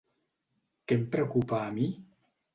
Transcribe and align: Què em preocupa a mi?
Què 0.87 0.97
em 1.01 1.05
preocupa 1.17 1.61
a 1.61 1.69
mi? 1.79 1.87